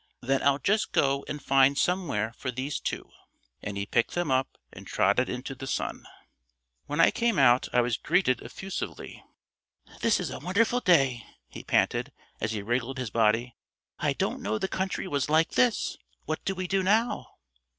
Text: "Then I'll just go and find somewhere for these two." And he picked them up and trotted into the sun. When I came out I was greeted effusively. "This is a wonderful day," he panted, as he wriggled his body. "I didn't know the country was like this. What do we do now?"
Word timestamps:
"Then 0.21 0.41
I'll 0.41 0.57
just 0.57 0.93
go 0.93 1.23
and 1.27 1.39
find 1.39 1.77
somewhere 1.77 2.33
for 2.35 2.49
these 2.49 2.79
two." 2.79 3.11
And 3.61 3.77
he 3.77 3.85
picked 3.85 4.15
them 4.15 4.31
up 4.31 4.57
and 4.73 4.87
trotted 4.87 5.29
into 5.29 5.53
the 5.53 5.67
sun. 5.67 6.07
When 6.87 6.99
I 6.99 7.11
came 7.11 7.37
out 7.37 7.67
I 7.71 7.81
was 7.81 7.97
greeted 7.97 8.41
effusively. 8.41 9.23
"This 9.99 10.19
is 10.19 10.31
a 10.31 10.39
wonderful 10.39 10.79
day," 10.79 11.23
he 11.49 11.63
panted, 11.63 12.11
as 12.39 12.51
he 12.51 12.63
wriggled 12.63 12.97
his 12.97 13.11
body. 13.11 13.55
"I 13.99 14.13
didn't 14.13 14.41
know 14.41 14.57
the 14.57 14.67
country 14.67 15.07
was 15.07 15.29
like 15.29 15.51
this. 15.51 15.99
What 16.25 16.43
do 16.45 16.55
we 16.55 16.65
do 16.65 16.81
now?" 16.81 17.35